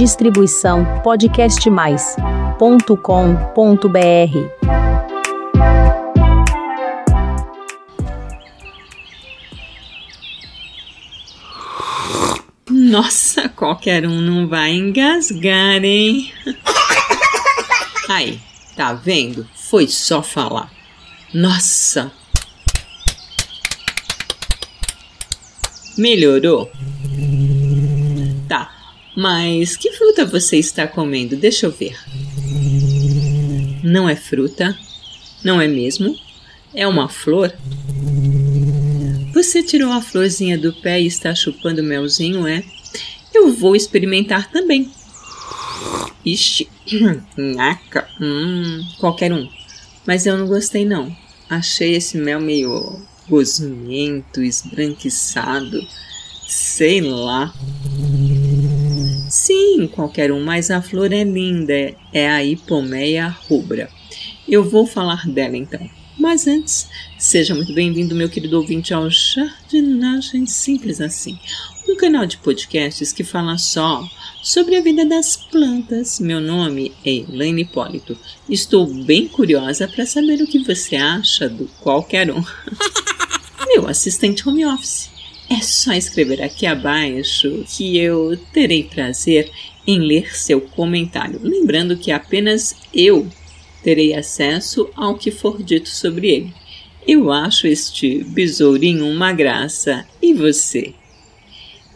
[0.00, 2.60] Distribuição podcastmais.com.br.
[12.70, 16.32] Nossa, qualquer um não vai engasgar, hein?
[18.08, 18.40] Aí,
[18.74, 19.46] tá vendo?
[19.54, 20.72] Foi só falar.
[21.34, 22.10] Nossa!
[25.98, 26.72] Melhorou?
[29.16, 31.36] Mas que fruta você está comendo?
[31.36, 31.96] Deixa eu ver.
[33.82, 34.78] Não é fruta?
[35.42, 36.14] Não é mesmo?
[36.74, 37.52] É uma flor?
[39.32, 42.62] Você tirou a florzinha do pé e está chupando melzinho, é?
[43.32, 44.90] Eu vou experimentar também.
[46.24, 46.68] Ixi,
[47.36, 49.48] nhaca, hum, qualquer um.
[50.06, 51.14] Mas eu não gostei não.
[51.48, 55.80] Achei esse mel meio gosmento, esbranquiçado,
[56.46, 57.54] sei lá.
[59.30, 63.88] Sim, qualquer um, mas a flor é linda, é a hipomeia rubra.
[64.48, 65.88] Eu vou falar dela então.
[66.18, 71.38] Mas antes, seja muito bem-vindo, meu querido ouvinte, ao Jardinagem Simples Assim,
[71.88, 74.04] um canal de podcasts que fala só
[74.42, 76.18] sobre a vida das plantas.
[76.18, 78.18] Meu nome é Elaine Hipólito.
[78.48, 82.42] Estou bem curiosa para saber o que você acha do qualquer um.
[83.68, 85.08] meu assistente home office.
[85.52, 89.50] É só escrever aqui abaixo que eu terei prazer
[89.84, 91.40] em ler seu comentário.
[91.42, 93.26] Lembrando que apenas eu
[93.82, 96.54] terei acesso ao que for dito sobre ele.
[97.04, 100.06] Eu acho este besourinho uma graça.
[100.22, 100.94] E você?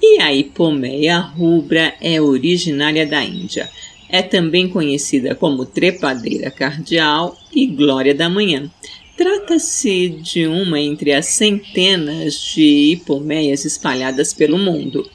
[0.03, 3.71] E a hipomeia rubra é originária da Índia.
[4.09, 8.69] É também conhecida como trepadeira cardial e glória da manhã.
[9.17, 15.09] Trata-se de uma entre as centenas de hipomeias espalhadas pelo mundo.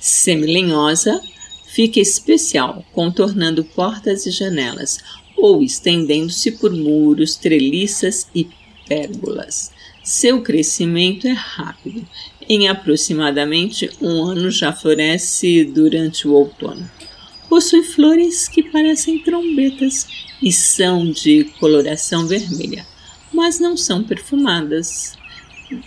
[0.00, 1.20] Semilenhosa,
[1.66, 4.98] fica especial, contornando portas e janelas,
[5.36, 8.48] ou estendendo-se por muros, treliças e
[8.88, 9.70] pérgolas.
[10.02, 12.06] Seu crescimento é rápido.
[12.48, 16.90] Em aproximadamente um ano já floresce durante o outono.
[17.48, 20.06] Possui flores que parecem trombetas
[20.42, 22.86] e são de coloração vermelha,
[23.32, 25.16] mas não são perfumadas.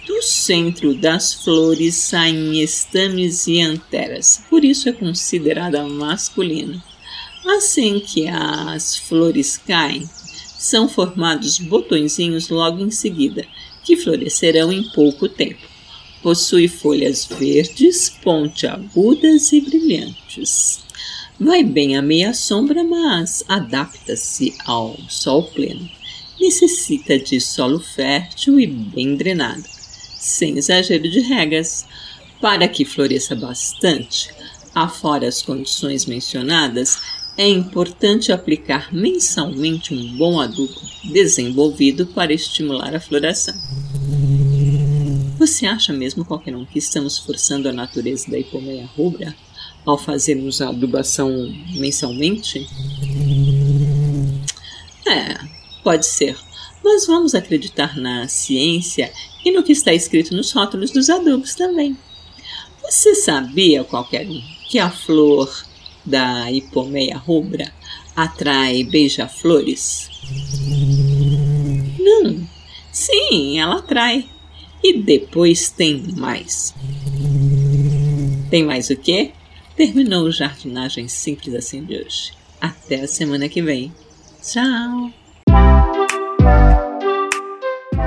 [0.08, 6.84] Do centro das flores saem estames e anteras, por isso é considerada masculina.
[7.46, 10.10] Assim que as flores caem,
[10.58, 13.46] são formados botõezinhos logo em seguida,
[13.84, 15.62] que florescerão em pouco tempo.
[16.24, 20.80] Possui folhas verdes, pontiagudas e brilhantes.
[21.40, 25.88] Vai bem à meia sombra, mas adapta-se ao sol pleno.
[26.40, 29.64] Necessita de solo fértil e bem drenado,
[30.20, 31.86] sem exagero de regas.
[32.42, 34.30] Para que floresça bastante,
[34.74, 37.00] afora as condições mencionadas,
[37.38, 43.56] é importante aplicar mensalmente um bom adubo desenvolvido para estimular a floração.
[45.38, 49.36] Você acha mesmo, qualquer um, que estamos forçando a natureza da hipomeia rubra
[49.86, 51.30] ao fazermos a adubação
[51.76, 52.68] mensalmente?
[55.08, 55.38] É,
[55.86, 56.36] pode ser.
[56.84, 59.12] Mas vamos acreditar na ciência
[59.46, 61.96] e no que está escrito nos rótulos dos adubos também.
[62.82, 65.64] Você sabia, qualquer um, que a flor
[66.04, 67.72] da hipomeia rubra
[68.16, 70.10] atrai beija-flores?
[72.00, 72.48] Não.
[72.92, 74.28] Sim, ela atrai.
[74.84, 76.74] E depois tem mais.
[78.50, 79.32] Tem mais o quê?
[79.76, 82.34] Terminou o Jardinagem Simples Assim de hoje.
[82.62, 83.92] Até a semana que vem.
[84.42, 85.25] Tchau!